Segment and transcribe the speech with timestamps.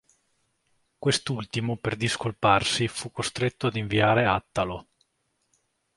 [1.03, 4.87] Quest'ultimo per discolparsi fu costretto ad inviare Attalo.